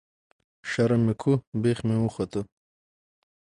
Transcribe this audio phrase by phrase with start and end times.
[0.35, 2.41] ـ شرم مې کوو بېخ مې وختو.